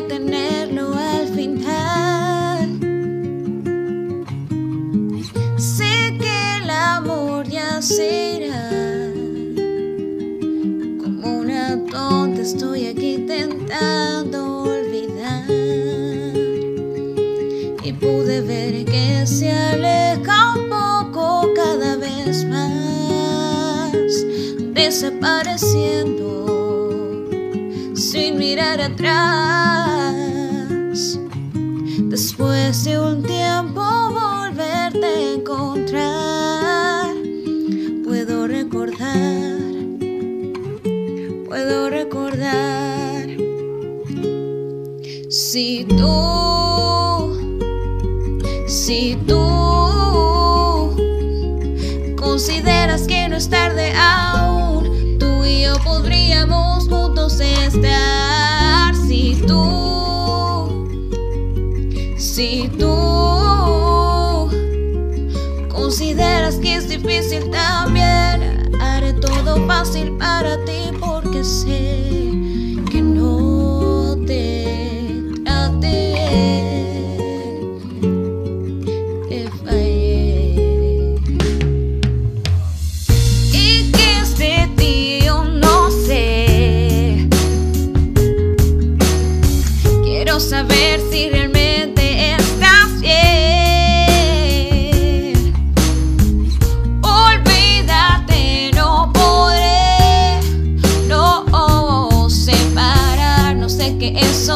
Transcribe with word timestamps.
detenerlo 0.00 0.92
al 0.94 1.26
final. 1.28 2.68
Sé 5.56 6.14
que 6.20 6.56
el 6.62 6.68
amor 6.68 7.48
ya 7.48 7.80
será. 7.80 8.68
Como 11.02 11.38
una 11.38 11.82
tonta 11.90 12.42
estoy 12.42 12.88
aquí 12.88 13.14
intentando 13.14 14.64
olvidar. 14.64 15.50
Y 17.82 17.92
pude 17.94 18.42
ver 18.42 18.84
que 18.84 19.26
se 19.26 19.50
aleja 19.50 20.56
un 20.56 20.68
poco 20.68 21.54
cada 21.54 21.96
vez 21.96 22.44
más, 22.44 24.10
desapareciendo 24.74 26.45
mirar 28.56 28.80
atrás. 28.80 29.20
Después 32.08 32.84
de 32.84 32.98
un 32.98 33.22
tiempo 33.22 33.82
volverte 33.82 35.04
a 35.04 35.32
encontrar, 35.34 37.14
puedo 38.02 38.46
recordar, 38.46 39.60
puedo 41.46 41.90
recordar. 41.90 43.28
Si 45.28 45.84
tú, 45.84 47.36
si 48.66 49.18
tú 49.26 50.96
consideras 52.16 53.06
que 53.06 53.28
no 53.28 53.36
es 53.36 53.50
tarde 53.50 53.92
aún, 53.94 55.18
tú 55.18 55.44
y 55.44 55.64
yo 55.64 55.74
podríamos 55.84 56.88
estar. 57.26 58.94
Si 58.94 59.42
tú, 59.46 60.88
si 62.16 62.68
tú 62.78 64.48
consideras 65.68 66.56
que 66.56 66.76
es 66.76 66.88
difícil 66.88 67.50
también, 67.50 68.72
haré 68.80 69.12
todo 69.14 69.66
fácil 69.66 70.16
para 70.18 70.64
ti 70.64 70.90
porque 71.00 71.42
sé 71.42 71.95
eso 104.14 104.55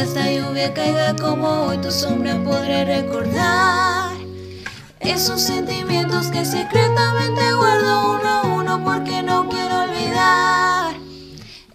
esta 0.00 0.30
lluvia 0.30 0.72
caiga 0.72 1.14
como 1.14 1.66
hoy 1.66 1.76
tu 1.78 1.90
sombra 1.90 2.34
podré 2.42 2.86
recordar 2.86 4.12
esos 5.00 5.42
sentimientos 5.42 6.28
que 6.28 6.42
secretamente 6.42 7.42
guardo 7.52 8.12
uno 8.14 8.28
a 8.28 8.42
uno 8.46 8.84
porque 8.84 9.22
no 9.22 9.46
quiero 9.50 9.82
olvidar 9.82 10.94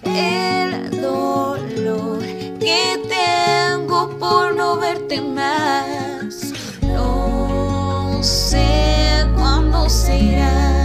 el 0.03 1.01
dolor 1.01 2.19
que 2.59 2.99
tengo 3.07 4.17
por 4.17 4.55
no 4.55 4.77
verte 4.77 5.21
más. 5.21 6.51
No 6.81 8.23
sé 8.23 9.27
cuándo 9.35 9.87
será. 9.87 10.84